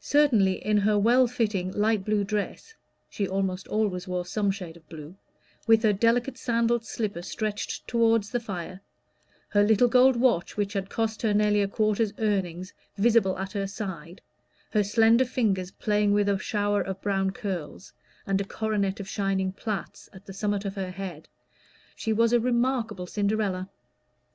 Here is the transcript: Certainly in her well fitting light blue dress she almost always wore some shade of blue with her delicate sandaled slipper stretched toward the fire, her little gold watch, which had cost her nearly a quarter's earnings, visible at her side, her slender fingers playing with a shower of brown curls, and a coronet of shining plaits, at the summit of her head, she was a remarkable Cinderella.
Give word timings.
Certainly 0.00 0.64
in 0.64 0.78
her 0.78 0.98
well 0.98 1.26
fitting 1.26 1.70
light 1.72 2.02
blue 2.02 2.24
dress 2.24 2.72
she 3.10 3.28
almost 3.28 3.68
always 3.68 4.08
wore 4.08 4.24
some 4.24 4.50
shade 4.50 4.74
of 4.74 4.88
blue 4.88 5.16
with 5.66 5.82
her 5.82 5.92
delicate 5.92 6.38
sandaled 6.38 6.82
slipper 6.86 7.20
stretched 7.20 7.86
toward 7.86 8.22
the 8.22 8.40
fire, 8.40 8.80
her 9.50 9.62
little 9.62 9.86
gold 9.86 10.16
watch, 10.16 10.56
which 10.56 10.72
had 10.72 10.88
cost 10.88 11.20
her 11.20 11.34
nearly 11.34 11.60
a 11.60 11.68
quarter's 11.68 12.14
earnings, 12.16 12.72
visible 12.96 13.38
at 13.38 13.52
her 13.52 13.66
side, 13.66 14.22
her 14.70 14.82
slender 14.82 15.26
fingers 15.26 15.72
playing 15.72 16.14
with 16.14 16.30
a 16.30 16.38
shower 16.38 16.80
of 16.80 16.98
brown 17.02 17.30
curls, 17.30 17.92
and 18.26 18.40
a 18.40 18.44
coronet 18.44 18.98
of 18.98 19.06
shining 19.06 19.52
plaits, 19.52 20.08
at 20.14 20.24
the 20.24 20.32
summit 20.32 20.64
of 20.64 20.74
her 20.76 20.90
head, 20.90 21.28
she 21.94 22.14
was 22.14 22.32
a 22.32 22.40
remarkable 22.40 23.06
Cinderella. 23.06 23.68